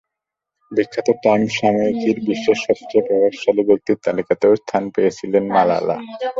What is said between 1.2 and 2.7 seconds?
time সাময়িকীর বিশ্বের